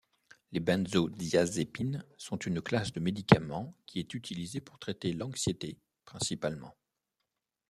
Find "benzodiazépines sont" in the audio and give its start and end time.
0.59-2.37